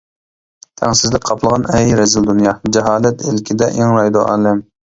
[0.81, 4.69] تەڭسىزلىك قاپلىغان ئەي رەزىل دۇنيا، جاھالەت ئىلكىدە ئىڭرايدۇ ئالەم.